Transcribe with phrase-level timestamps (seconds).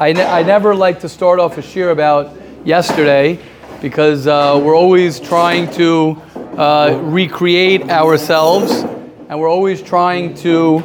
[0.00, 3.38] I, ne- I never like to start off a shiur about yesterday
[3.82, 6.16] because uh, we're always trying to
[6.56, 10.82] uh, recreate ourselves and we're always trying to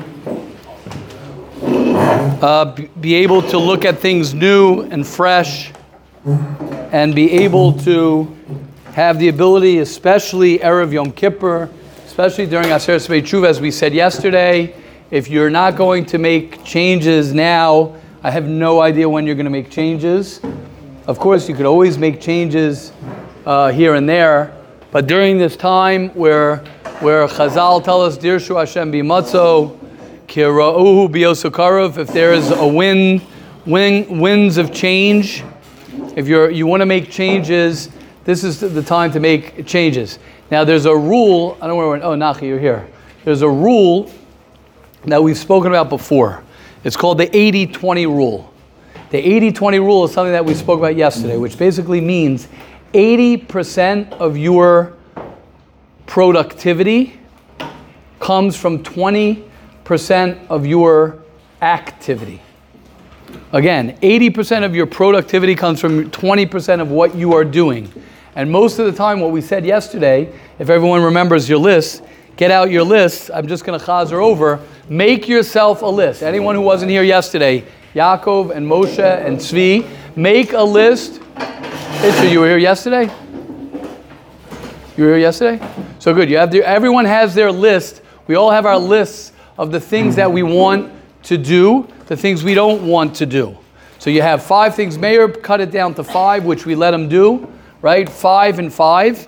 [2.41, 5.71] uh, be able to look at things new and fresh
[6.25, 8.35] and be able to
[8.87, 11.69] have the ability, especially Erev Yom Kippur,
[12.05, 14.75] especially during Aseret Sebei Tshuva, as we said yesterday,
[15.09, 17.95] if you're not going to make changes now,
[18.25, 20.41] I have no idea when you're going to make changes.
[21.05, 22.91] Of course, you could always make changes
[23.45, 24.51] uh, here and there,
[24.89, 26.57] but during this time where
[27.01, 29.77] where Chazal tell us Dirshu Hashem bimatzo,
[30.25, 33.21] kira'uhu biosukarav, if there is a wind,
[33.67, 35.43] wind, winds of change,
[36.15, 37.91] if you're you want to make changes,
[38.23, 40.17] this is the time to make changes.
[40.49, 41.59] Now there's a rule.
[41.61, 42.03] I don't know where.
[42.03, 42.87] Oh, Nachi, you're here.
[43.23, 44.11] There's a rule
[45.03, 46.41] that we've spoken about before.
[46.85, 48.53] It's called the 80-20 rule.
[49.09, 49.17] The
[49.51, 52.47] 80-20 rule is something that we spoke about yesterday, which basically means
[52.93, 54.93] 80% of your
[56.05, 57.19] productivity
[58.19, 61.23] comes from 20% of your
[61.63, 62.39] activity.
[63.51, 67.91] Again, 80% of your productivity comes from 20% of what you are doing.
[68.35, 72.03] And most of the time, what we said yesterday, if everyone remembers your list,
[72.37, 73.31] get out your list.
[73.33, 74.61] I'm just going to chazer over.
[74.87, 76.21] Make yourself a list.
[76.21, 77.63] Anyone who wasn't here yesterday,
[77.95, 81.21] Yaakov and Moshe and Tzvi, make a list.
[81.35, 83.11] Itcher, you were here yesterday?
[84.95, 85.67] You were here yesterday?
[85.97, 86.29] So good.
[86.29, 88.03] You have the, everyone has their list.
[88.27, 92.43] We all have our lists of the things that we want to do, the things
[92.43, 93.57] we don't want to do.
[93.97, 94.99] So you have five things.
[94.99, 97.51] Mayor cut it down to five, which we let him do,
[97.81, 98.07] right?
[98.07, 99.27] Five and five.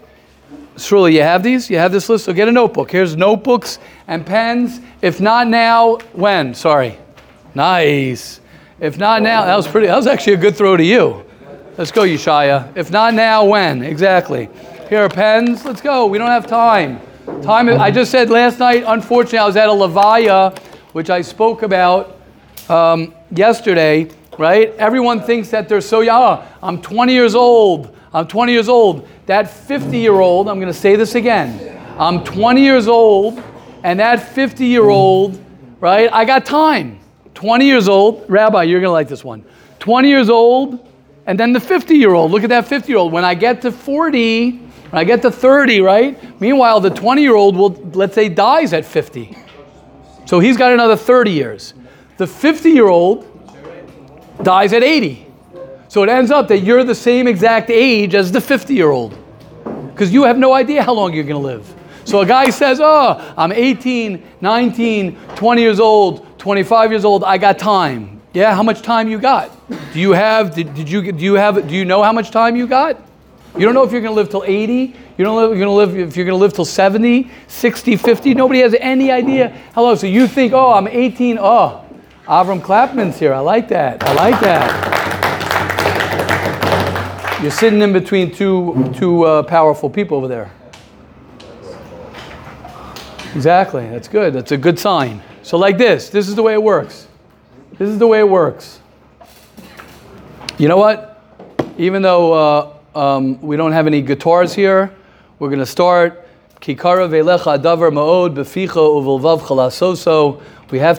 [0.78, 1.70] Surely you have these?
[1.70, 2.26] You have this list?
[2.26, 2.92] So get a notebook.
[2.92, 4.80] Here's notebooks and pens.
[5.02, 6.54] If not now, when?
[6.54, 6.98] Sorry.
[7.56, 8.40] Nice.
[8.80, 11.26] If not now, that was pretty, that was actually a good throw to you.
[11.78, 12.76] Let's go, Yeshaya.
[12.76, 13.82] If not now, when?
[13.82, 14.50] Exactly.
[14.90, 15.66] Here are pens.
[15.66, 16.06] Let's go.
[16.06, 17.02] We don't have time.
[17.42, 17.70] Time.
[17.70, 20.58] I just said last night, unfortunately, I was at a Levaya,
[20.94, 22.18] which I spoke about
[22.70, 24.74] um, yesterday, right?
[24.76, 26.22] Everyone thinks that they're so young.
[26.22, 27.96] Oh, I'm 20 years old.
[28.14, 29.08] I'm 20 years old.
[29.28, 31.78] That 50 year old, I'm going to say this again.
[32.00, 33.44] I'm 20 years old,
[33.84, 35.38] and that 50 year old,
[35.82, 36.10] right?
[36.14, 37.00] I got time.
[37.34, 38.24] 20 years old.
[38.30, 39.44] Rabbi, you're going to like this one.
[39.80, 40.90] 20 years old,
[41.26, 42.32] and then the 50 year old.
[42.32, 43.12] Look at that 50 year old.
[43.12, 46.40] When I get to 40, when I get to 30, right?
[46.40, 49.38] Meanwhile, the 20 year old will, let's say, dies at 50.
[50.26, 51.74] So he's got another 30 years.
[52.16, 53.28] The 50 year old
[54.42, 55.27] dies at 80.
[55.98, 59.18] So it ends up that you're the same exact age as the 50 year old
[59.90, 61.74] because you have no idea how long you're going to live.
[62.06, 67.40] So a guy says, Oh, I'm 18, 19, 20 years old, 25 years old, I
[67.40, 68.22] got time.
[68.32, 69.50] Yeah, how much time you got?
[69.92, 72.56] Do you have, did, did you, do you have, do you know how much time
[72.56, 73.02] you got?
[73.56, 74.74] You don't know if you're going to live till 80.
[75.18, 77.32] You don't know if you're going to live if you're going to live till 70,
[77.48, 78.36] 60, 50.
[78.36, 79.96] Nobody has any idea long.
[79.96, 81.40] So you think, oh, I'm 18.
[81.42, 81.84] Oh,
[82.28, 83.34] Avram Clapman's here.
[83.34, 84.04] I like that.
[84.04, 84.97] I like that.
[87.42, 90.52] You're sitting in between two two uh, powerful people over there.
[93.36, 93.88] Exactly.
[93.90, 94.34] That's good.
[94.34, 95.22] That's a good sign.
[95.44, 96.10] So like this.
[96.10, 97.08] This is the way it works.
[97.78, 98.80] This is the way it works.
[100.58, 101.22] You know what?
[101.78, 102.34] Even though.
[102.34, 104.92] Uh, um, we don't have any guitars here.
[105.38, 106.28] We're going to start.
[106.68, 107.00] We have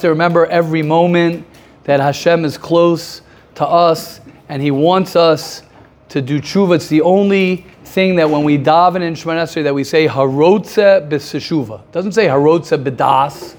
[0.00, 1.46] to remember every moment
[1.82, 3.22] that Hashem is close
[3.56, 5.62] to us and He wants us
[6.08, 6.76] to do tshuva.
[6.76, 11.08] It's the only thing that when we daven in Shemoneh Esrei that we say harotze
[11.08, 11.80] b'seshuva.
[11.80, 13.56] It doesn't say harotze b'das,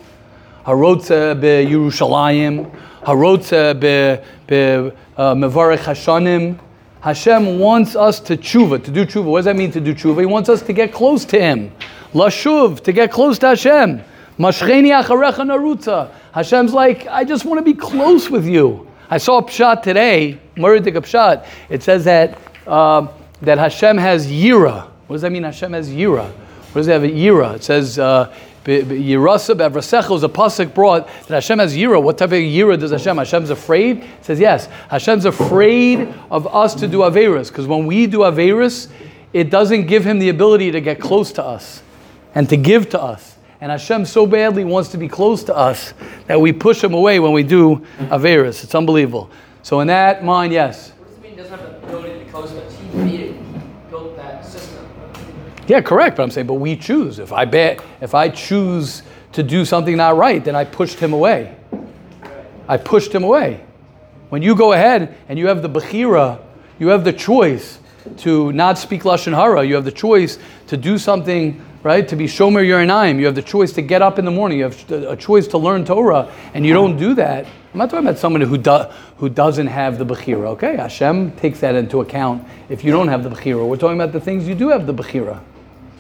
[0.66, 6.60] harotze b'Yerushalayim, harotze b'mevarech uh, hashanim.
[7.02, 9.24] Hashem wants us to tshuva, to do tshuva.
[9.24, 10.20] What does that mean to do tshuva?
[10.20, 11.72] He wants us to get close to Him.
[12.14, 14.04] Lashuv, to get close to Hashem.
[14.38, 16.12] Mashcheni acharecha narutza.
[16.34, 18.88] Hashem's like, I just want to be close with you.
[19.10, 21.48] I saw a pshat today, Muridik pshat.
[21.70, 22.38] It says that
[22.70, 23.08] uh,
[23.42, 24.88] that Hashem has yira.
[25.08, 25.44] What does that mean?
[25.44, 26.32] Hashem has yira.
[26.72, 27.02] What does it have?
[27.02, 27.56] Yira.
[27.56, 28.00] It says.
[28.00, 28.34] Uh,
[28.66, 32.02] Yirasa b'avrasecha is a pasuk brought that Hashem has yira.
[32.02, 33.18] What type of yira does Hashem?
[33.18, 34.04] Hashem's afraid.
[34.04, 34.68] It says yes.
[34.90, 38.90] Hashem's afraid of us to do averus because when we do averus,
[39.34, 41.82] it doesn't give him the ability to get close to us
[42.36, 43.38] and to give to us.
[43.62, 45.94] And Hashem so badly wants to be close to us
[46.28, 48.64] that we push him away when we do averus.
[48.64, 49.32] It's unbelievable.
[49.64, 50.94] So in that mind, yes.
[52.32, 53.06] Have the.
[53.06, 53.36] He
[53.90, 54.88] built that system.
[55.68, 56.18] Yeah, correct.
[56.18, 57.20] But I'm saying, but we choose.
[57.20, 59.04] If I bet, if I choose
[59.34, 61.56] to do something not right, then I pushed him away.
[62.68, 63.64] I pushed him away.
[64.30, 66.40] When you go ahead and you have the Bechira,
[66.78, 67.80] you have the choice
[68.18, 69.64] to not speak Lashon Hara.
[69.64, 70.38] You have the choice
[70.68, 72.08] to do something, right?
[72.08, 73.20] To be Shomer Einayim.
[73.20, 74.60] You have the choice to get up in the morning.
[74.60, 77.46] You have a choice to learn Torah, and you don't do that.
[77.46, 78.86] I'm not talking about someone who, do,
[79.18, 80.48] who doesn't have the Bechira.
[80.50, 83.68] Okay, Hashem takes that into account if you don't have the Bechira.
[83.68, 85.42] We're talking about the things you do have the Bechira.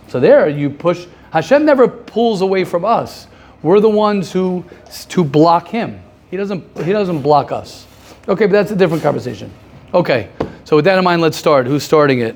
[0.07, 1.05] So there you push.
[1.31, 3.27] Hashem never pulls away from us.
[3.61, 4.65] We're the ones who
[5.09, 6.01] to block him.
[6.31, 6.63] He doesn't.
[6.83, 7.85] He doesn't block us.
[8.27, 9.51] Okay, but that's a different conversation.
[9.93, 10.29] Okay,
[10.63, 11.67] so with that in mind, let's start.
[11.67, 12.35] Who's starting it?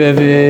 [0.00, 0.41] I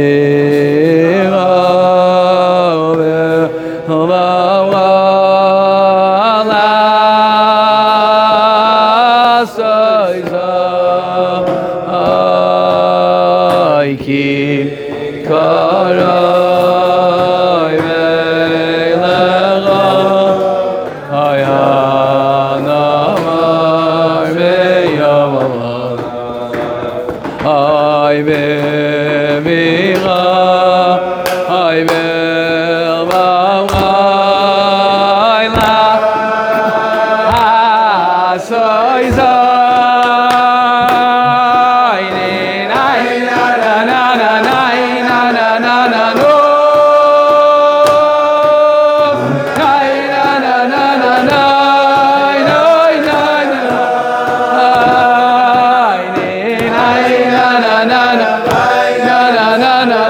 [59.62, 60.00] na na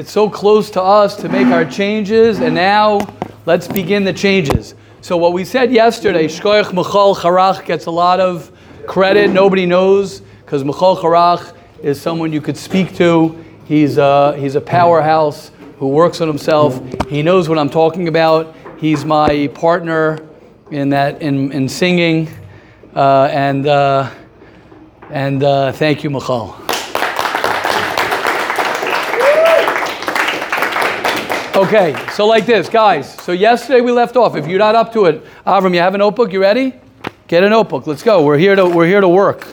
[0.00, 3.06] It's so close to us to make our changes, and now
[3.44, 4.74] let's begin the changes.
[5.02, 8.50] So, what we said yesterday, Shkoyach Michal Charach gets a lot of
[8.86, 9.28] credit.
[9.28, 13.44] Nobody knows because Michal Charach is someone you could speak to.
[13.66, 16.80] He's a, he's a powerhouse who works on himself.
[17.10, 18.56] He knows what I'm talking about.
[18.78, 20.18] He's my partner
[20.70, 22.26] in that in, in singing,
[22.96, 24.10] uh, and uh,
[25.10, 26.59] and uh, thank you, Michal.
[31.60, 33.12] Okay, so like this, guys.
[33.16, 34.34] So yesterday we left off.
[34.34, 36.32] If you're not up to it, Avram, you have a notebook?
[36.32, 36.72] You ready?
[37.28, 37.86] Get a notebook.
[37.86, 38.24] Let's go.
[38.24, 39.46] We're here to we're here to work.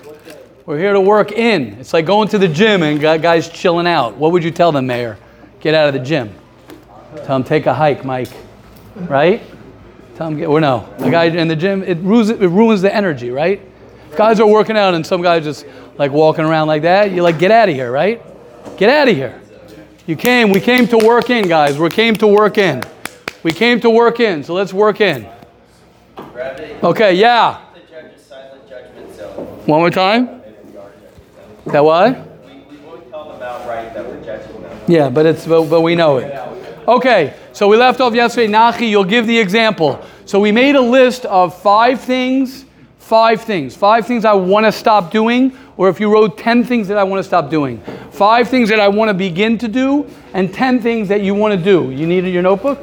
[0.66, 1.74] We're here to work in.
[1.74, 4.16] It's like going to the gym and gu- guys chilling out.
[4.16, 5.18] What would you tell them, Mayor?
[5.60, 6.34] Get out of the gym.
[7.18, 8.32] Tell them take a hike, Mike.
[8.96, 9.44] Right?
[10.16, 10.48] Tell them get.
[10.48, 11.84] Or no, the guy in the gym.
[11.84, 13.60] It ruins it ruins the energy, right?
[14.16, 15.66] Guys are working out and some guys just
[15.98, 17.12] like walking around like that.
[17.12, 18.24] You're like, get out of here, right?
[18.78, 19.42] Get out of here.
[20.08, 20.52] You came.
[20.52, 21.78] We came to work in, guys.
[21.78, 22.82] We came to work in.
[23.44, 24.44] We came to work in.
[24.44, 25.28] So let's work in.
[26.82, 27.14] Okay.
[27.14, 27.62] Yeah.
[29.66, 30.42] One more time.
[31.66, 32.24] That what?
[34.88, 36.34] Yeah, but it's but, but we know it.
[36.88, 38.48] Okay, so we left off yesterday.
[38.48, 40.02] Nachi, you'll give the example.
[40.26, 42.64] So we made a list of five things,
[43.00, 46.88] five things, five things I want to stop doing, or if you wrote ten things
[46.90, 47.82] that I want to stop doing,
[48.12, 51.58] five things that I want to begin to do, and ten things that you want
[51.58, 51.92] to do.
[51.92, 52.80] You needed your notebook.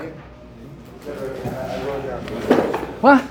[3.00, 3.22] What?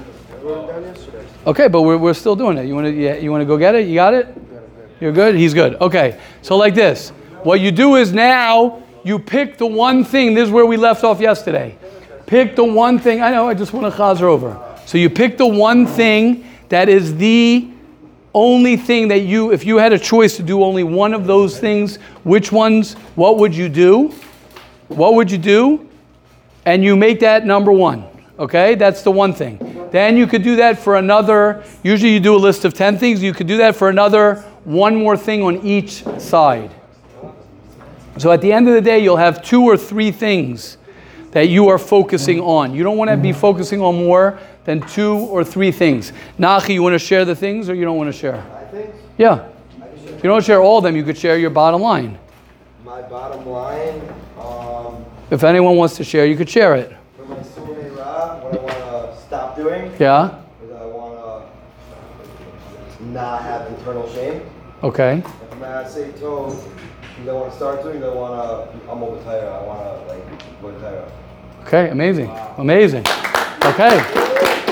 [1.48, 2.65] Okay, but we're, we're still doing it.
[2.65, 3.88] You want to yeah, you want to go get it?
[3.88, 4.27] You got it?
[5.01, 5.36] You're good?
[5.36, 5.75] He's good.
[5.82, 6.20] Okay.
[6.41, 7.10] So like this.
[7.43, 10.34] What you do is now you pick the one thing.
[10.34, 11.77] This is where we left off yesterday.
[12.25, 13.22] Pick the one thing.
[13.22, 14.58] I know, I just want to chazer over.
[14.86, 17.70] So you pick the one thing that is the
[18.34, 21.60] only thing that you, if you had a choice to do only one of those
[21.60, 24.13] things, which ones, what would you do?
[24.88, 25.90] What would you do?
[26.66, 28.06] And you make that number one.
[28.40, 28.75] Okay?
[28.75, 29.90] That's the one thing.
[29.92, 33.22] Then you could do that for another, usually you do a list of 10 things.
[33.22, 36.72] You could do that for another one more thing on each side.
[38.18, 40.78] So at the end of the day, you'll have two or three things
[41.32, 42.74] that you are focusing on.
[42.74, 46.13] You don't want to be focusing on more than two or three things.
[46.39, 48.43] Nachi, you want to share the things or you don't want to share?
[48.55, 49.46] I think Yeah.
[50.05, 52.17] If you don't share all of them, you could share your bottom line.
[52.86, 54.01] my bottom line,
[54.39, 56.93] um, If anyone wants to share, you could share it.
[57.17, 60.39] for my what I want to stop doing Yeah?
[60.63, 61.17] is I want
[63.00, 64.41] to not have internal shame.
[64.84, 65.13] Okay.
[65.13, 66.63] And for my say toes,
[67.27, 69.48] I want to start doing, I want to, I'm over tired.
[69.48, 71.12] I want to like go to tired.
[71.65, 72.29] Okay, amazing.
[72.58, 73.05] Amazing.
[73.63, 74.03] Okay.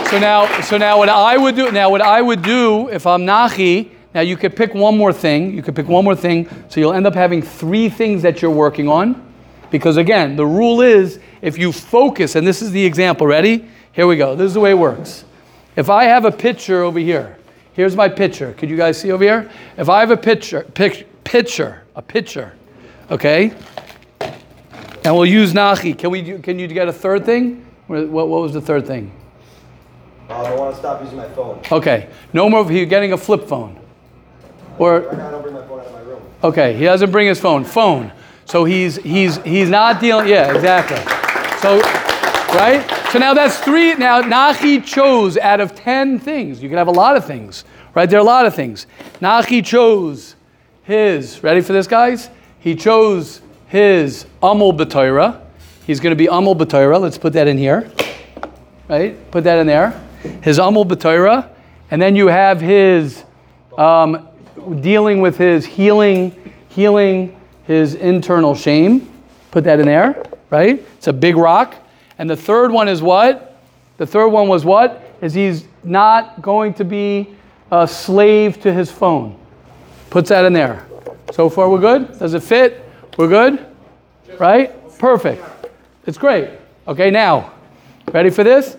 [0.09, 3.21] So now so now what I would do now what I would do if I'm
[3.21, 5.53] Nachi, now you could pick one more thing.
[5.53, 6.49] You could pick one more thing.
[6.69, 9.25] So you'll end up having three things that you're working on.
[9.71, 13.65] Because again, the rule is if you focus, and this is the example, ready?
[13.93, 14.35] Here we go.
[14.35, 15.23] This is the way it works.
[15.77, 17.37] If I have a picture over here,
[17.73, 18.53] here's my picture.
[18.53, 19.49] Could you guys see over here?
[19.77, 22.53] If I have a picture, pic, picture, a picture,
[23.09, 23.53] okay?
[25.03, 25.97] And we'll use Nachi.
[25.97, 26.21] Can we?
[26.21, 27.65] Do, can you get a third thing?
[27.87, 29.11] What, what was the third thing?
[30.29, 31.61] Um, I want to stop using my phone.
[31.71, 32.71] Okay, no more.
[32.71, 33.79] You're getting a flip phone,
[34.77, 36.21] or Right now, I don't bring my phone out of my room.
[36.43, 37.63] okay, he doesn't bring his phone.
[37.63, 38.13] Phone.
[38.45, 40.27] So he's he's he's not dealing.
[40.27, 40.97] Yeah, exactly.
[41.61, 41.79] So,
[42.57, 42.85] right.
[43.11, 43.95] So now that's three.
[43.95, 46.61] Now Nachi chose out of ten things.
[46.61, 47.65] You can have a lot of things,
[47.95, 48.09] right?
[48.09, 48.85] There are a lot of things.
[49.19, 50.35] Nachi chose
[50.83, 51.41] his.
[51.43, 52.29] Ready for this, guys?
[52.59, 53.41] He chose
[53.71, 55.39] his Amul B'Torah.
[55.87, 56.99] He's going to be Amul B'Torah.
[56.99, 57.89] Let's put that in here.
[58.89, 59.31] Right?
[59.31, 59.91] Put that in there.
[60.43, 61.47] His Amul B'Torah.
[61.89, 63.23] And then you have his
[63.77, 64.27] um,
[64.81, 69.09] dealing with his healing, healing his internal shame.
[69.51, 70.85] Put that in there, right?
[70.97, 71.75] It's a big rock.
[72.17, 73.57] And the third one is what?
[73.95, 75.01] The third one was what?
[75.21, 77.37] Is he's not going to be
[77.71, 79.39] a slave to his phone.
[80.09, 80.85] Puts that in there.
[81.31, 82.19] So far, we're good?
[82.19, 82.90] Does it fit?
[83.21, 83.63] We're good?
[84.39, 84.97] Right?
[84.97, 85.45] Perfect.
[86.07, 86.49] It's great.
[86.87, 87.53] Okay, now,
[88.11, 88.75] ready for this?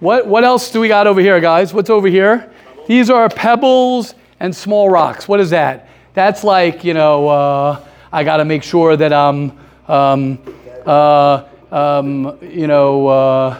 [0.00, 1.72] What, what else do we got over here, guys?
[1.72, 2.52] What's over here?
[2.86, 5.26] These are pebbles and small rocks.
[5.26, 5.88] What is that?
[6.12, 9.58] That's like, you know, uh, I got to make sure that I'm,
[9.88, 10.38] um,
[10.84, 13.58] uh, um, you know, uh,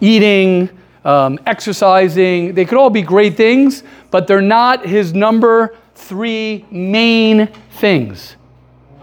[0.00, 0.68] eating,
[1.04, 2.54] um, exercising.
[2.54, 8.34] They could all be great things, but they're not his number three main things.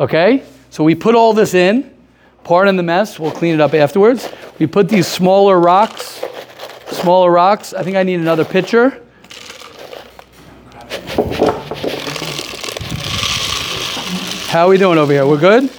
[0.01, 0.43] Okay?
[0.72, 1.96] So we put all this in.
[2.43, 3.20] Pardon the mess.
[3.20, 4.27] We'll clean it up afterwards.
[4.58, 6.24] We put these smaller rocks,
[6.88, 7.72] smaller rocks.
[7.74, 9.03] I think I need another pitcher.
[14.50, 15.27] How are we doing over here?
[15.27, 15.70] We're good?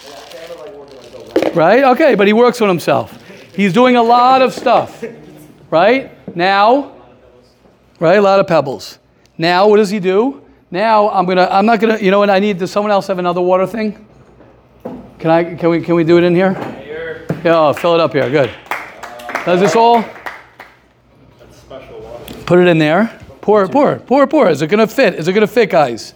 [1.55, 1.83] Right?
[1.83, 3.19] Okay, but he works on himself.
[3.57, 5.05] He's doing a lot of stuff.
[5.69, 6.37] Right?
[6.37, 6.95] Now,
[7.99, 8.19] right?
[8.19, 8.99] A lot of pebbles.
[9.37, 10.43] Now, what does he do?
[10.71, 11.49] Now, I'm gonna.
[11.51, 11.99] I'm not gonna.
[11.99, 12.31] You know what?
[12.31, 12.59] I need.
[12.59, 14.07] Does someone else have another water thing?
[15.23, 15.55] Can I?
[15.55, 15.81] Can we?
[15.81, 16.51] Can we do it in here?
[17.45, 17.69] Yeah.
[17.69, 18.29] Oh, fill it up here.
[18.29, 18.51] Good.
[19.47, 20.05] Does this all?
[22.45, 23.17] Put it in there.
[23.41, 23.71] Pour, it.
[23.71, 24.05] pour, it.
[24.05, 24.31] pour, it.
[24.31, 24.51] pour.
[24.51, 25.15] Is it gonna fit?
[25.15, 26.15] Is it gonna fit, guys?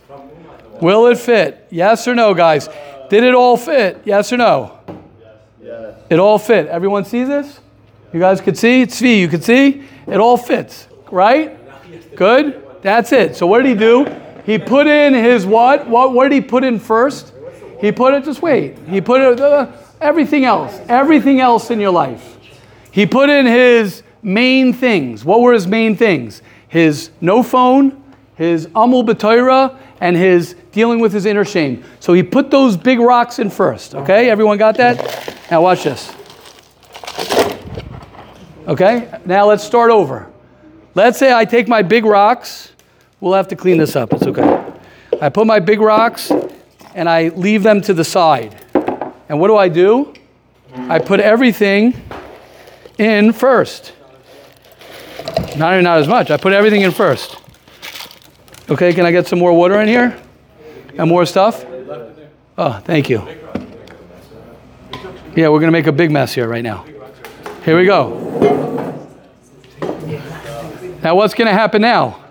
[0.81, 1.69] Will it fit?
[1.71, 2.69] Yes or no, guys?
[3.09, 4.03] Did it all fit?
[4.05, 4.81] Yes or no?
[5.63, 6.03] Yes.
[6.11, 6.67] It all fit.
[6.67, 7.61] Everyone see this?
[8.13, 8.83] You guys could see?
[8.83, 9.85] Tzvi, you could see?
[10.09, 11.57] It all fits, right?
[12.17, 12.61] Good?
[12.83, 13.37] That's it.
[13.37, 14.05] So what did he do?
[14.45, 15.87] He put in his what?
[15.87, 17.35] What, what did he put in first?
[17.81, 18.79] He put it, just wait.
[18.89, 22.37] He put it, uh, everything else, everything else in your life.
[22.91, 25.25] He put in his main things.
[25.25, 26.43] What were his main things?
[26.69, 28.03] His no phone,
[28.35, 31.85] his amul b'Torah, and his dealing with his inner shame.
[32.01, 33.95] So he put those big rocks in first.
[33.95, 35.35] Okay, everyone got that?
[35.51, 36.13] Now watch this.
[38.67, 40.31] Okay, now let's start over.
[40.95, 42.73] Let's say I take my big rocks.
[43.21, 44.13] We'll have to clean this up.
[44.13, 44.73] It's okay.
[45.21, 46.31] I put my big rocks
[46.97, 48.57] and I leave them to the side.
[49.29, 50.15] And what do I do?
[50.75, 51.95] I put everything
[52.99, 53.93] in first.
[55.57, 56.31] Not, even not as much.
[56.31, 57.37] I put everything in first.
[58.71, 60.19] Okay, can I get some more water in here?
[60.99, 61.65] And more stuff?
[62.57, 63.19] Oh, thank you.
[65.37, 66.87] Yeah, we're going to make a big mess here right now.
[67.65, 68.23] Here we go.
[71.03, 72.25] Now, what's going to happen now?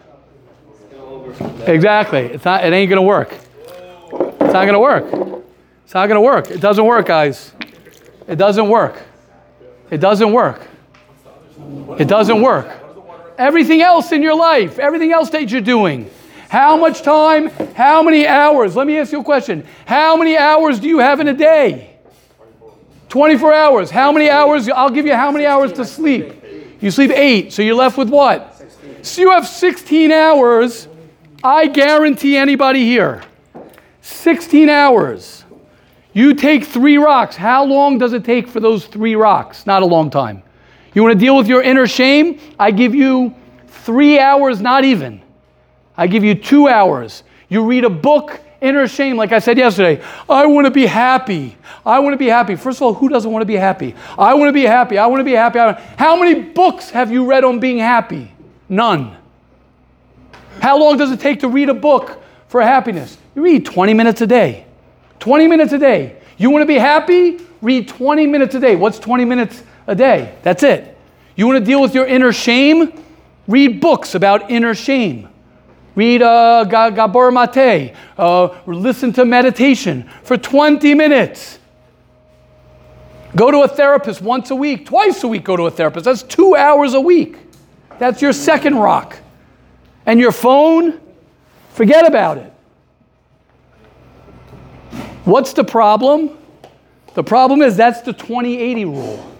[1.67, 2.21] Exactly.
[2.21, 3.44] It's not, it ain't going to work.
[4.55, 5.43] It's not going to work.
[5.83, 6.49] It's not going to work.
[6.49, 7.51] It doesn't work, guys.
[8.25, 9.01] It doesn't work.
[9.91, 10.61] It doesn't work.
[11.99, 12.71] It doesn't work.
[13.37, 16.09] Everything else in your life, everything else that you're doing,
[16.47, 18.77] how much time, how many hours?
[18.77, 19.67] Let me ask you a question.
[19.85, 21.97] How many hours do you have in a day?
[23.09, 23.91] 24 hours.
[23.91, 24.69] How many hours?
[24.69, 26.33] I'll give you how many hours to sleep.
[26.79, 28.63] You sleep eight, so you're left with what?
[29.01, 30.87] So you have 16 hours.
[31.43, 33.21] I guarantee anybody here.
[34.05, 35.43] 16 hours.
[36.13, 37.35] You take three rocks.
[37.35, 39.65] How long does it take for those three rocks?
[39.65, 40.43] Not a long time.
[40.93, 42.39] You want to deal with your inner shame?
[42.59, 43.33] I give you
[43.67, 45.23] three hours, not even.
[45.97, 47.23] I give you two hours.
[47.49, 50.03] You read a book, inner shame, like I said yesterday.
[50.29, 51.57] I want to be happy.
[51.83, 52.55] I want to be happy.
[52.55, 53.95] First of all, who doesn't want to be happy?
[54.19, 54.99] I want to be happy.
[54.99, 55.57] I want to be happy.
[55.97, 58.31] How many books have you read on being happy?
[58.69, 59.17] None.
[60.61, 63.17] How long does it take to read a book for happiness?
[63.35, 64.65] You read 20 minutes a day.
[65.19, 66.21] 20 minutes a day.
[66.37, 67.39] You want to be happy?
[67.61, 68.75] Read 20 minutes a day.
[68.75, 70.35] What's 20 minutes a day?
[70.41, 70.97] That's it.
[71.35, 73.03] You want to deal with your inner shame?
[73.47, 75.29] Read books about inner shame.
[75.95, 77.93] Read uh, Gabor Mate.
[78.17, 81.59] Uh, listen to meditation for 20 minutes.
[83.35, 86.05] Go to a therapist once a week, twice a week, go to a therapist.
[86.05, 87.37] That's two hours a week.
[87.99, 89.19] That's your second rock.
[90.05, 91.01] And your phone,
[91.69, 92.54] forget about it.
[95.25, 96.37] What's the problem?
[97.15, 99.31] The problem is that's the 20 80 rule.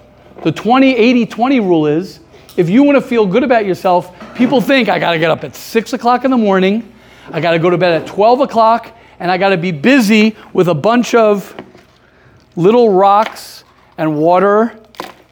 [0.43, 2.19] The 20 80 20 rule is
[2.57, 5.43] if you want to feel good about yourself, people think I got to get up
[5.43, 6.91] at 6 o'clock in the morning,
[7.31, 10.35] I got to go to bed at 12 o'clock, and I got to be busy
[10.53, 11.55] with a bunch of
[12.55, 13.63] little rocks
[13.97, 14.79] and water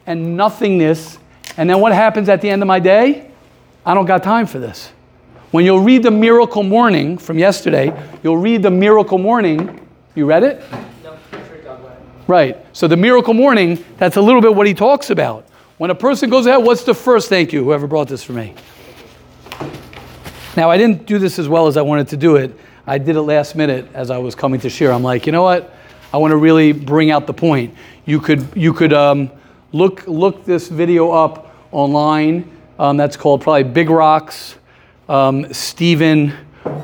[0.06, 1.18] and nothingness.
[1.56, 3.30] And then what happens at the end of my day?
[3.86, 4.90] I don't got time for this.
[5.50, 9.80] When you'll read the Miracle Morning from yesterday, you'll read the Miracle Morning.
[10.14, 10.62] You read it?
[11.02, 11.18] No.
[12.28, 12.64] Right.
[12.72, 15.44] So the Miracle Morning, that's a little bit what he talks about.
[15.76, 18.54] When a person goes ahead, what's the first thank you, whoever brought this for me?
[20.56, 22.56] Now, I didn't do this as well as I wanted to do it.
[22.86, 24.92] I did it last minute as I was coming to share.
[24.92, 25.74] I'm like, you know what?
[26.12, 27.74] I want to really bring out the point.
[28.06, 29.32] You could, you could um,
[29.72, 32.48] look, look this video up online.
[32.78, 34.54] Um, that's called probably Big Rocks.
[35.08, 36.32] Um, Stephen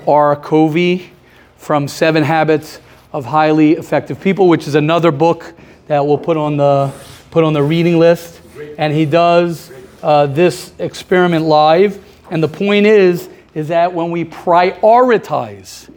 [0.08, 0.34] R.
[0.34, 1.12] Covey
[1.56, 2.80] from Seven Habits
[3.12, 5.54] of Highly Effective People, which is another book
[5.86, 6.92] that we'll put on the,
[7.30, 8.40] put on the reading list.
[8.78, 12.02] And he does uh, this experiment live.
[12.30, 15.92] And the point is, is that when we prioritize,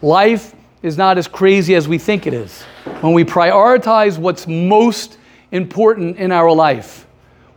[0.00, 2.62] life is not as crazy as we think it is.
[3.00, 5.18] When we prioritize what's most
[5.50, 7.06] important in our life,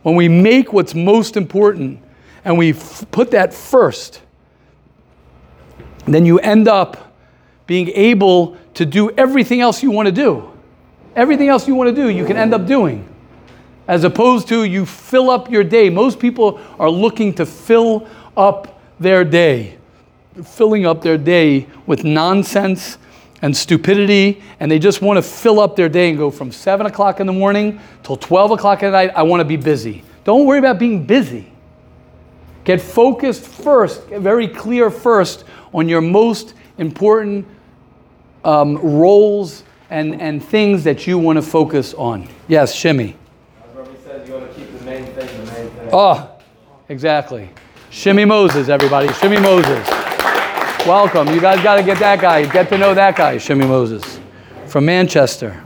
[0.02, 2.00] when we make what's most important
[2.44, 4.22] and we f- put that first,
[6.06, 7.07] then you end up
[7.68, 10.50] being able to do everything else you want to do.
[11.14, 13.06] Everything else you want to do, you can end up doing.
[13.86, 15.90] As opposed to you fill up your day.
[15.90, 19.76] Most people are looking to fill up their day,
[20.42, 22.96] filling up their day with nonsense
[23.42, 26.86] and stupidity, and they just want to fill up their day and go from 7
[26.86, 29.10] o'clock in the morning till 12 o'clock at night.
[29.14, 30.02] I want to be busy.
[30.24, 31.52] Don't worry about being busy.
[32.64, 37.46] Get focused first, get very clear first on your most important
[38.44, 42.28] um, roles and, and things that you want to focus on.
[42.46, 43.16] Yes, Shimmy.
[43.68, 45.90] As Rabbi says, you want to keep the main thing the main thing.
[45.92, 46.30] Oh,
[46.88, 47.50] exactly.
[47.90, 49.12] Shimmy Moses, everybody.
[49.14, 49.86] Shimmy Moses.
[50.86, 51.28] Welcome.
[51.28, 52.46] You guys got to get that guy.
[52.46, 54.20] Get to know that guy, Shimmy Moses,
[54.66, 55.64] from Manchester.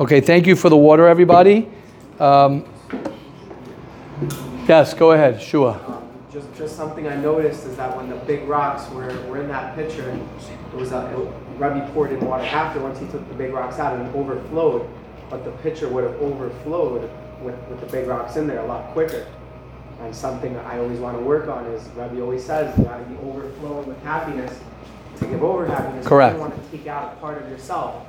[0.00, 1.68] Okay, thank you for the water, everybody.
[2.18, 2.64] Um,
[4.66, 6.02] yes, go ahead, Shua.
[6.32, 9.48] Just just just something I noticed is that when the big rocks were, were in
[9.48, 13.34] that picture, it was a, it, Rebbe poured in water after once he took the
[13.34, 14.88] big rocks out and it overflowed,
[15.30, 17.10] but the pitcher would have overflowed
[17.42, 19.26] with, with the big rocks in there a lot quicker.
[20.00, 23.04] And something I always want to work on is Rebbe always says you got to
[23.04, 24.58] be overflowing with happiness
[25.18, 26.04] to give over happiness.
[26.04, 26.36] You Correct.
[26.38, 28.06] don't want to take out a part of yourself.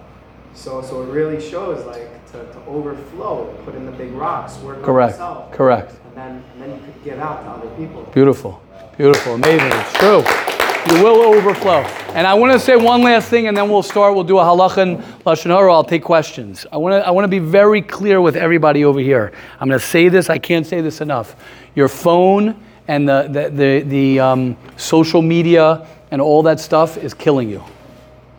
[0.54, 4.78] So so it really shows like to, to overflow, put in the big rocks, work
[4.78, 5.14] on Correct.
[5.14, 5.52] yourself.
[5.52, 5.96] Correct.
[6.06, 8.04] And then, and then you could give out to other people.
[8.14, 8.62] Beautiful.
[8.98, 9.36] Beautiful.
[9.36, 9.72] Amazing.
[9.72, 10.59] It's true.
[10.90, 11.82] You will overflow.
[12.16, 14.16] And I want to say one last thing and then we'll start.
[14.16, 15.72] We'll do a halakha and lashon hara.
[15.72, 16.66] I'll take questions.
[16.72, 19.32] I want to I want to be very clear with everybody over here.
[19.60, 20.32] I'm going to say this.
[20.32, 21.36] I can't say this enough.
[21.76, 27.14] Your phone and the the the, the um, social media and all that stuff is
[27.14, 27.64] killing you.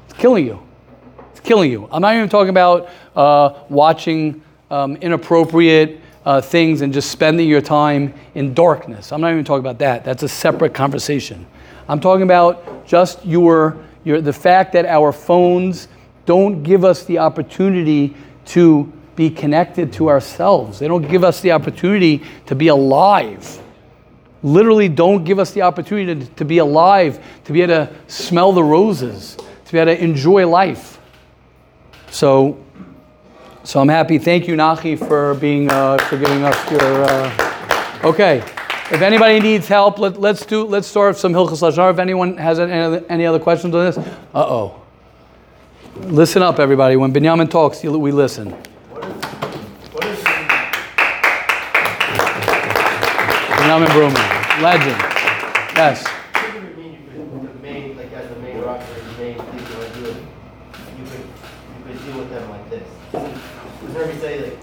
[0.08, 0.60] It's killing you.
[1.30, 1.88] It's killing you.
[1.92, 7.60] I'm not even talking about uh, watching um, inappropriate uh, things and just spending your
[7.60, 9.12] time in darkness.
[9.12, 10.04] I'm not even talking about that.
[10.04, 11.46] That's a separate conversation.
[11.90, 15.88] I'm talking about just your, your the fact that our phones
[16.24, 18.14] don't give us the opportunity
[18.46, 20.78] to be connected to ourselves.
[20.78, 23.60] They don't give us the opportunity to be alive
[24.42, 28.52] literally don't give us the opportunity to, to be alive, to be able to smell
[28.52, 30.98] the roses, to be able to enjoy life.
[32.10, 32.62] So,
[33.64, 34.18] so I'm happy.
[34.18, 37.04] Thank you, Nachi, for being uh, for giving us your.
[37.04, 38.42] Uh, okay,
[38.90, 40.64] if anybody needs help, let, let's do.
[40.64, 43.98] Let's start some Hilchas Lashon If anyone has any other, any other questions on this,
[43.98, 44.02] uh
[44.34, 44.82] oh.
[45.96, 46.96] Listen up, everybody.
[46.96, 48.54] When Binyamin talks, you, we listen.
[53.60, 54.96] Binyamin Bruman, legend.
[55.76, 56.06] Yes.
[56.06, 56.98] What do you mean you
[57.40, 60.06] could, the main, like as the main rocker, the main thing you want to do,
[60.10, 60.16] it,
[60.98, 62.88] you could, you could deal with them like this?
[63.12, 64.58] Does everybody say like,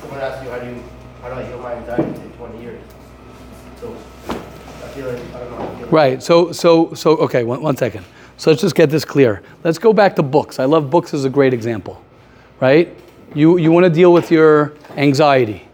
[0.00, 0.82] someone asks you, how do you,
[1.22, 2.82] how do I heal my anxiety in twenty years?
[3.80, 3.96] So,
[4.28, 5.58] I feel like, I don't know.
[5.58, 6.22] I feel like- Right.
[6.22, 8.06] So, so, so, okay, one, one second.
[8.38, 9.42] So let's just get this clear.
[9.62, 10.58] Let's go back to books.
[10.58, 12.02] I love books as a great example,
[12.60, 12.96] right?
[13.34, 15.68] You, you want to deal with your anxiety.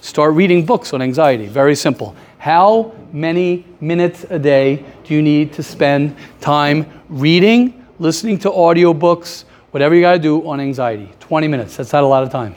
[0.00, 1.48] Start reading books on anxiety.
[1.48, 2.16] Very simple.
[2.38, 9.44] How many minutes a day do you need to spend time reading, listening to audiobooks,
[9.72, 11.12] whatever you got to do on anxiety?
[11.20, 11.76] 20 minutes.
[11.76, 12.54] That's not a lot of time.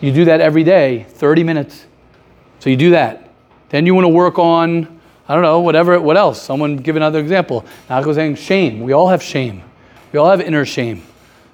[0.00, 1.86] You do that every day, 30 minutes.
[2.58, 3.29] So you do that.
[3.70, 6.40] Then you want to work on, I don't know, whatever, what else?
[6.42, 7.64] Someone give another example.
[7.88, 8.80] Was saying shame.
[8.80, 9.62] We all have shame.
[10.12, 11.02] We all have inner shame.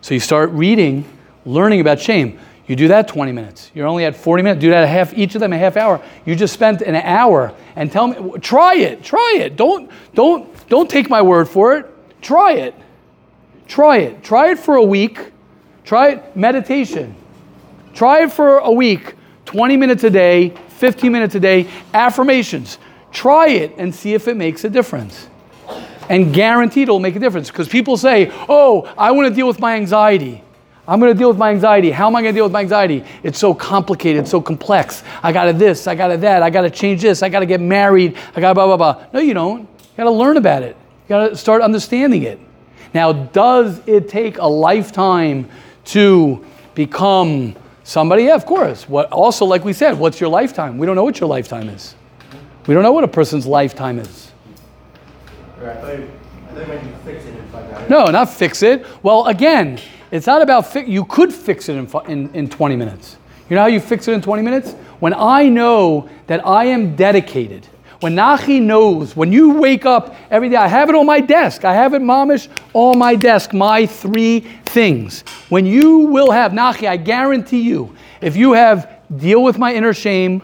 [0.01, 1.05] So you start reading,
[1.45, 2.39] learning about shame.
[2.67, 3.71] You do that 20 minutes.
[3.75, 4.61] You're only at 40 minutes.
[4.61, 6.03] Do that a half, each of them a half hour.
[6.25, 9.57] You just spent an hour and tell me, try it, try it.
[9.57, 11.87] Don't, don't, don't take my word for it.
[12.23, 12.75] Try it.
[13.69, 14.25] Try it.
[14.25, 15.33] Try it for a week.
[15.85, 17.15] Try it, meditation.
[17.95, 19.15] Try it for a week,
[19.47, 22.79] 20 minutes a day, 15 minutes a day, affirmations.
[23.13, 25.29] Try it and see if it makes a difference.
[26.09, 27.51] And guaranteed it'll make a difference.
[27.51, 30.43] Because people say, oh, I want to deal with my anxiety.
[30.89, 31.91] I'm going to deal with my anxiety.
[31.91, 33.05] How am I going to deal with my anxiety?
[33.23, 35.03] It's so complicated, It's so complex.
[35.23, 37.41] I got to this, I got to that, I got to change this, I got
[37.41, 39.07] to get married, I got blah, blah, blah.
[39.13, 39.63] No, you don't.
[39.63, 40.77] You got to learn about it.
[41.05, 42.39] You got to start understanding it.
[42.95, 45.49] Now, does it take a lifetime
[45.87, 47.57] to become
[47.87, 48.25] somebody?
[48.25, 48.89] Yeah, of course.
[48.89, 50.77] What, also, like we said, what's your lifetime?
[50.77, 51.95] We don't know what your lifetime is.
[52.67, 54.33] We don't know what a person's lifetime is.
[55.61, 56.11] Or I thought you,
[56.49, 57.89] I thought you meant you fix it in five hours.
[57.89, 58.85] No, not fix it.
[59.03, 59.79] Well, again,
[60.11, 63.17] it's not about fi- you could fix it in, in, in 20 minutes.
[63.49, 64.73] You know how you fix it in 20 minutes?
[64.99, 67.69] When I know that I am dedicated.
[68.01, 71.65] When Nachi knows, when you wake up every day, I have it on my desk.
[71.65, 75.23] I have it, mamish, on my desk, my three things.
[75.49, 79.95] When you will have, Nachi, I guarantee you, if you have deal with my inner
[79.95, 80.43] shame,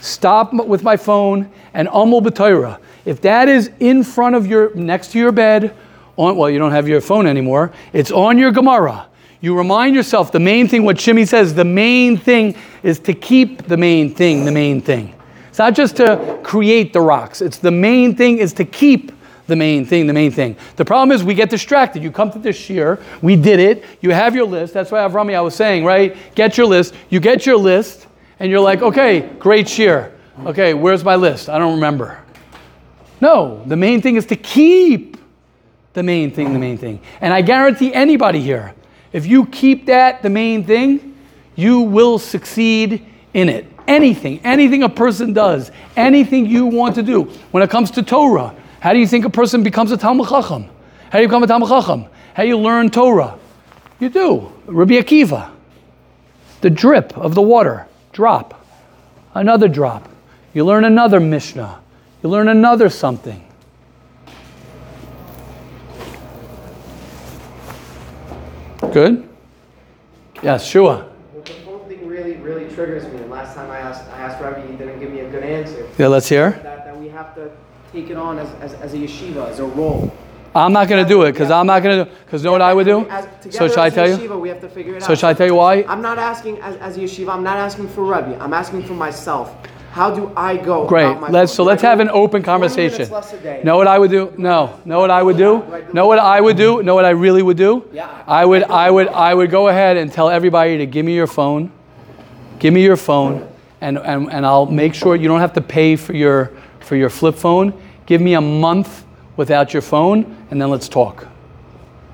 [0.00, 2.80] stop with my phone, and umul b'torah.
[3.04, 5.74] If that is in front of your, next to your bed,
[6.16, 9.06] on, well, you don't have your phone anymore, it's on your Gemara.
[9.40, 13.66] You remind yourself the main thing, what Shimi says, the main thing is to keep
[13.68, 15.14] the main thing, the main thing.
[15.50, 19.12] It's not just to create the rocks, it's the main thing is to keep
[19.48, 20.56] the main thing, the main thing.
[20.76, 22.02] The problem is we get distracted.
[22.02, 24.72] You come to this shiur, we did it, you have your list.
[24.72, 26.16] That's why Avrami, I was saying, right?
[26.36, 26.94] Get your list.
[27.10, 28.06] You get your list,
[28.38, 30.12] and you're like, okay, great shiur.
[30.46, 31.48] Okay, where's my list?
[31.48, 32.18] I don't remember.
[33.20, 35.18] No, the main thing is to keep
[35.92, 37.00] the main thing, the main thing.
[37.20, 38.74] And I guarantee anybody here,
[39.12, 41.18] if you keep that the main thing,
[41.56, 43.66] you will succeed in it.
[43.90, 47.24] Anything, anything a person does, anything you want to do.
[47.50, 50.70] When it comes to Torah, how do you think a person becomes a Talmud Chacham?
[51.10, 52.06] How do you become a Talmud Chacham?
[52.34, 53.36] How do you learn Torah?
[53.98, 54.52] You do.
[54.66, 55.50] Rabbi Akiva,
[56.60, 58.64] the drip of the water, drop,
[59.34, 60.08] another drop.
[60.54, 61.80] You learn another Mishnah.
[62.22, 63.44] You learn another something.
[68.92, 69.28] Good?
[70.44, 71.09] Yes, Shua.
[72.50, 73.20] The phone thing really, triggers me.
[73.20, 75.86] And last time I asked, I asked Rabbi, he didn't give me a good answer.
[75.98, 76.50] Yeah, let's hear.
[76.62, 77.50] That, that we have to
[77.92, 80.12] take it on as, as, as a yeshiva, as a role.
[80.54, 82.60] I'm not going to do it because I'm not going to do because know what
[82.62, 83.06] I would do?
[83.08, 84.38] As, So should I tell you?
[84.38, 85.18] We have to figure it So out.
[85.18, 85.84] should I tell you why?
[85.86, 87.32] I'm not asking as, as a yeshiva.
[87.32, 88.36] I'm not asking for Rabbi.
[88.42, 89.54] I'm asking for myself.
[89.92, 90.86] How do I go?
[90.86, 91.04] Great.
[91.04, 91.56] about my Let's phone?
[91.56, 93.08] so let's have an open conversation.
[93.08, 93.60] minutes less a day?
[93.64, 94.32] Know what I would do?
[94.38, 94.80] No.
[94.84, 95.64] Know what I would do?
[95.92, 96.82] Know what I would do?
[96.82, 97.88] Know what I really would do?
[97.92, 98.24] Yeah.
[98.26, 101.26] I would I would I would go ahead and tell everybody to give me your
[101.28, 101.70] phone.
[102.60, 103.48] Give me your phone
[103.80, 107.10] and, and, and I'll make sure you don't have to pay for your for your
[107.10, 107.72] flip phone.
[108.06, 109.04] Give me a month
[109.36, 111.26] without your phone and then let's talk.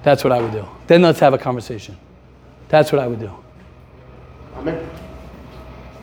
[0.02, 0.64] That's what I would do.
[0.86, 1.96] Then let's have a conversation.
[2.68, 3.30] That's what I would do.
[4.54, 4.78] I'm.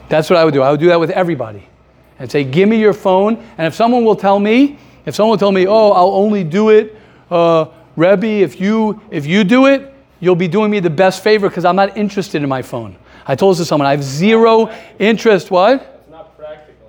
[0.09, 0.61] That's what I would do.
[0.61, 1.63] I would do that with everybody
[2.19, 3.43] and say, give me your phone.
[3.57, 6.69] And if someone will tell me, if someone will tell me, oh, I'll only do
[6.69, 6.95] it,
[7.31, 11.49] uh, Rebbe, if you, if you do it, you'll be doing me the best favor
[11.49, 12.95] because I'm not interested in my phone.
[13.25, 15.49] I told this to someone, I have zero interest.
[15.51, 15.81] What?
[16.01, 16.87] It's not practical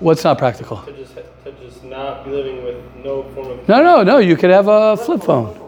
[0.00, 0.78] What's not practical?
[0.82, 3.68] to just to just not be living with no form of.
[3.68, 4.18] No, no, no.
[4.18, 5.58] You could have a flip phone.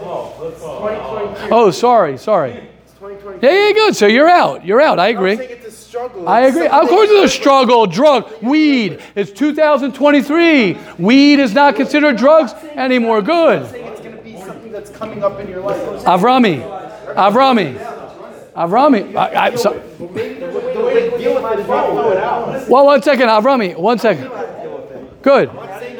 [0.00, 2.52] Oh, oh sorry, sorry.
[2.52, 3.46] It's 2020.
[3.46, 3.96] Yeah, yeah, good.
[3.96, 4.64] So you're out.
[4.64, 4.98] You're out.
[4.98, 5.32] I agree.
[5.32, 6.28] I'm it's a struggle.
[6.28, 6.66] I agree.
[6.68, 7.86] something Of course, it's a struggle.
[7.86, 9.00] Drug, weed.
[9.14, 10.78] It's 2023.
[10.98, 13.22] Weed is not considered drugs anymore.
[13.22, 13.62] Good.
[13.62, 15.80] I'm saying it's going to be something that's coming up in your life.
[16.04, 16.62] Avrami,
[17.14, 17.76] Avrami,
[18.58, 19.14] Avrami.
[19.14, 20.34] I, I, so, The way
[21.10, 22.68] to deal with it is not throw it out.
[22.68, 23.76] well, one second, Avrami.
[23.76, 24.30] One second.
[25.22, 25.50] Good.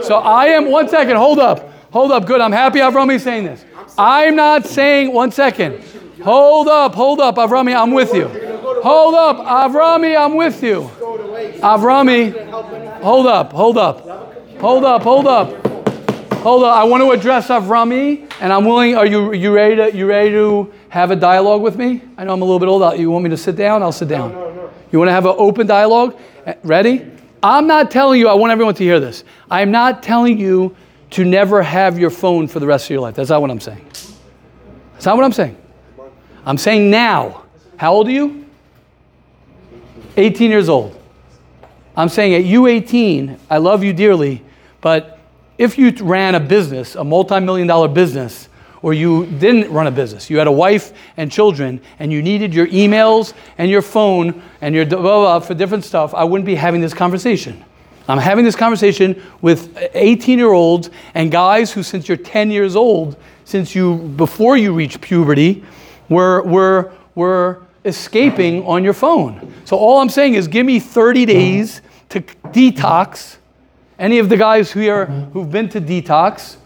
[0.02, 0.70] So I am.
[0.70, 1.16] One second.
[1.16, 1.72] Hold up.
[1.92, 2.26] Hold up.
[2.26, 2.40] Good.
[2.40, 3.64] I'm happy Avrami saying this.
[3.96, 5.12] I'm not saying.
[5.12, 5.82] One second.
[6.22, 6.94] Hold up.
[6.96, 7.80] Hold up, Avrami.
[7.80, 8.26] I'm with you.
[8.82, 10.18] Hold up, Avrami.
[10.18, 10.90] I'm with you.
[11.60, 12.50] Avrami.
[13.02, 13.52] Hold up.
[13.52, 14.00] Hold up.
[14.58, 15.02] Hold up.
[15.02, 15.67] Hold up.
[16.42, 18.94] Hold on, I want to address Avrami, and I'm willing.
[18.94, 22.00] Are you you ready to you ready to have a dialogue with me?
[22.16, 22.96] I know I'm a little bit old.
[22.96, 23.82] You want me to sit down?
[23.82, 24.30] I'll sit down.
[24.32, 24.70] No, no.
[24.92, 26.16] You want to have an open dialogue?
[26.46, 27.10] Uh, Ready?
[27.42, 28.28] I'm not telling you.
[28.28, 29.24] I want everyone to hear this.
[29.50, 30.76] I'm not telling you
[31.10, 33.16] to never have your phone for the rest of your life.
[33.16, 33.84] That's not what I'm saying.
[34.92, 35.56] That's not what I'm saying.
[36.46, 37.46] I'm saying now.
[37.78, 38.46] How old are you?
[40.16, 40.96] 18 years old.
[41.96, 44.44] I'm saying at you 18, I love you dearly,
[44.80, 45.17] but
[45.58, 48.48] if you ran a business, a multi-million dollar business,
[48.80, 52.54] or you didn't run a business, you had a wife and children, and you needed
[52.54, 56.46] your emails and your phone and your blah, blah, blah for different stuff, I wouldn't
[56.46, 57.64] be having this conversation.
[58.06, 62.74] I'm having this conversation with 18 year olds and guys who, since you're 10 years
[62.74, 65.62] old, since you, before you reach puberty,
[66.08, 69.52] were, were, were escaping on your phone.
[69.64, 73.37] So all I'm saying is give me 30 days to detox.
[73.98, 76.56] Any of the guys who are, who've been to detox,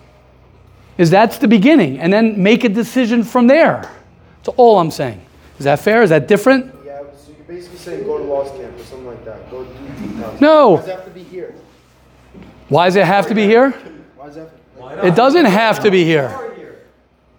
[0.98, 1.98] is that's the beginning.
[1.98, 3.90] And then make a decision from there.
[4.38, 5.24] That's all I'm saying.
[5.58, 6.02] Is that fair?
[6.02, 6.74] Is that different?
[6.84, 9.50] Yeah, so you're basically saying go to Lost Camp or something like that.
[9.50, 10.40] Go do detox.
[10.40, 10.76] No.
[10.76, 11.54] Why does it have to be here?
[12.68, 13.70] Why does it have to be here?
[13.70, 15.04] Why does that?
[15.04, 16.38] It doesn't have to be here.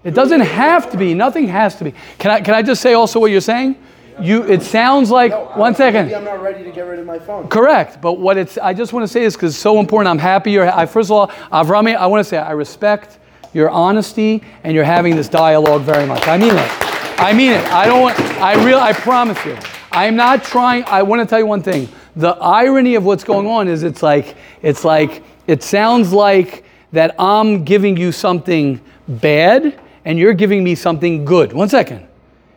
[0.03, 1.13] It doesn't have to be.
[1.13, 1.93] Nothing has to be.
[2.17, 3.77] Can I, can I just say also what you're saying?
[4.21, 6.05] You, it sounds like, one second.
[6.05, 7.47] Maybe I'm not ready to get rid of my phone.
[7.47, 10.09] Correct, but what it's I just want to say this because it's so important.
[10.09, 10.69] I'm happy you're.
[10.69, 13.19] I, first of all, Avrami, I want to say I respect
[13.53, 16.27] your honesty and you're having this dialogue very much.
[16.27, 17.19] I mean it.
[17.19, 17.63] I mean it.
[17.65, 18.19] I don't want.
[18.19, 18.79] I real.
[18.79, 19.57] I promise you.
[19.91, 20.83] I'm not trying.
[20.85, 21.87] I want to tell you one thing.
[22.15, 27.15] The irony of what's going on is it's like it's like it sounds like that
[27.19, 31.53] I'm giving you something bad and you're giving me something good.
[31.53, 32.07] One second.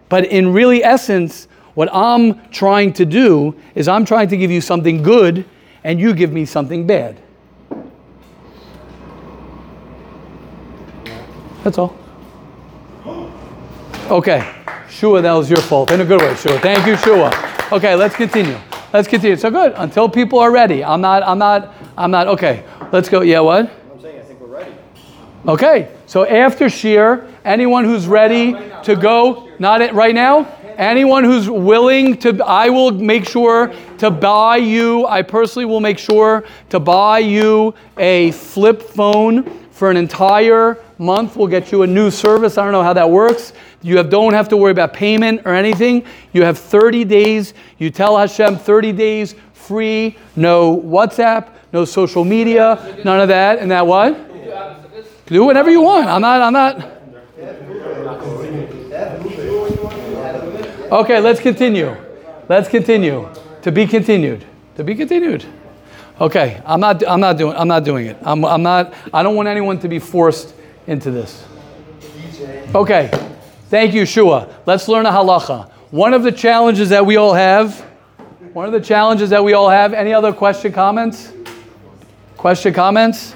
[0.08, 4.60] But in really essence, what I'm trying to do is I'm trying to give you
[4.60, 5.44] something good
[5.84, 7.20] and you give me something bad.
[11.62, 11.96] That's all.
[14.10, 14.52] Okay.
[14.88, 15.90] Shua, that was your fault.
[15.90, 16.58] In a good way, Shua.
[16.60, 17.30] Thank you, Shua.
[17.72, 18.56] Okay, let's continue.
[18.92, 19.36] Let's continue.
[19.36, 19.74] So good.
[19.76, 20.84] Until people are ready.
[20.84, 22.64] I'm not, I'm not, I'm not, okay.
[22.92, 23.20] Let's go.
[23.22, 23.70] Yeah, what?
[23.92, 24.72] I'm saying I think we're ready.
[25.46, 28.52] Okay, so after Shiur, anyone who's ready
[28.84, 34.58] to go, not right now, anyone who's willing to, I will make sure to buy
[34.58, 40.78] you, I personally will make sure to buy you a flip phone for an entire
[40.98, 41.36] month.
[41.36, 42.56] We'll get you a new service.
[42.56, 43.52] I don't know how that works.
[43.82, 46.04] You have, don't have to worry about payment or anything.
[46.32, 47.52] You have 30 days.
[47.78, 53.58] You tell Hashem 30 days free, no WhatsApp, no social media, none of that.
[53.58, 54.16] And that what?
[55.26, 56.06] Do whatever you want.
[56.06, 56.96] I'm not, I'm not.
[60.92, 61.96] Okay, let's continue.
[62.48, 63.28] Let's continue.
[63.62, 64.44] To be continued.
[64.76, 65.44] To be continued.
[66.20, 68.16] Okay, I'm not, I'm not doing, I'm not doing it.
[68.22, 70.54] I'm, I'm not, I don't want anyone to be forced
[70.86, 71.44] into this.
[72.74, 73.10] Okay,
[73.68, 74.48] thank you, Shua.
[74.64, 75.70] Let's learn a halacha.
[75.90, 77.80] One of the challenges that we all have,
[78.52, 81.32] one of the challenges that we all have, any other question, comments?
[82.36, 83.34] Question, comments?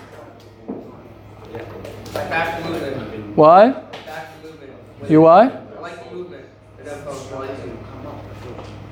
[5.77, 6.17] I like to.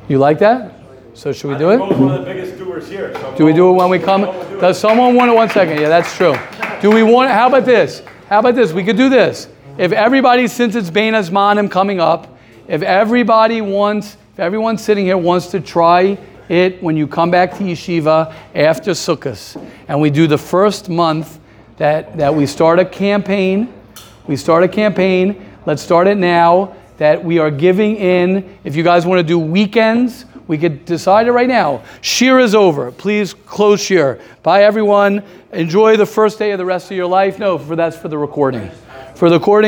[0.09, 0.75] You like that?
[1.15, 1.79] So should we do it?
[1.81, 3.13] One of the biggest doers here.
[3.37, 4.23] Do we do it when we come?
[4.23, 4.61] Bo will do it.
[4.61, 5.35] Does someone want it?
[5.35, 5.81] One second.
[5.81, 6.37] Yeah, that's true.
[6.81, 7.31] Do we want?
[7.31, 8.03] How about this?
[8.29, 8.73] How about this?
[8.73, 9.49] We could do this.
[9.79, 15.19] If everybody, since it's Bein Hazmanim coming up, if everybody wants, if everyone sitting here
[15.19, 16.17] wants to try
[16.49, 21.41] it when you come back to yeshiva after Sukkot, and we do the first month
[21.79, 23.73] that that we start a campaign,
[24.27, 25.45] we start a campaign.
[25.67, 26.75] Let's start it now.
[26.99, 28.59] That we are giving in.
[28.65, 31.83] If you guys want to do weekends, we could decide it right now.
[32.01, 32.91] Shiur is over.
[32.91, 34.21] Please close Shiur.
[34.43, 35.23] Bye, everyone.
[35.53, 37.39] Enjoy the first day of the rest of your life.
[37.39, 38.71] No, for that's for the recording.
[39.15, 39.67] For the recording.